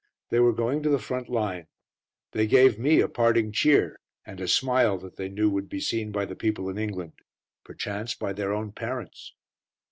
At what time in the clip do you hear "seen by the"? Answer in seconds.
5.79-6.35